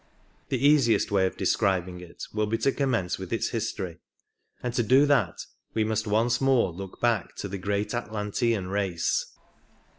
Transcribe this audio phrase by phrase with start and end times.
[0.49, 3.99] The easiest way of describing it will be to commence with its history,
[4.63, 9.37] and to do that we must once more look back to the great Atlantean race.